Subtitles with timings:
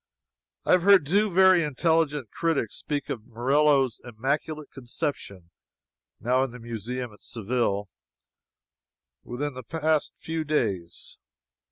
[0.65, 5.51] I have heard two very intelligent critics speak of Murillo's Immaculate Conception
[6.19, 7.87] (now in the museum at Seville,)
[9.23, 11.19] within the past few days.